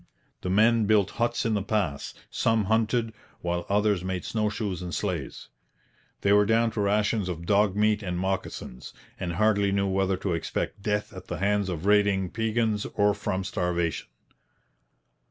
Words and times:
The 0.41 0.49
men 0.49 0.85
built 0.87 1.11
huts 1.21 1.45
in 1.45 1.53
the 1.53 1.61
pass; 1.61 2.15
some 2.31 2.63
hunted, 2.63 3.13
while 3.41 3.67
others 3.69 4.03
made 4.03 4.25
snow 4.25 4.49
shoes 4.49 4.81
and 4.81 4.95
sleighs. 4.95 5.49
They 6.21 6.33
were 6.33 6.47
down 6.47 6.71
to 6.71 6.81
rations 6.81 7.29
of 7.29 7.45
dog 7.45 7.75
meat 7.75 8.01
and 8.01 8.17
moccasins, 8.17 8.95
and 9.19 9.33
hardly 9.33 9.71
knew 9.71 9.85
whether 9.85 10.17
to 10.17 10.33
expect 10.33 10.81
death 10.81 11.13
at 11.13 11.27
the 11.27 11.37
hands 11.37 11.69
of 11.69 11.85
raiding 11.85 12.31
Piegans 12.31 12.87
or 12.95 13.13
from 13.13 13.43
starvation. 13.43 14.07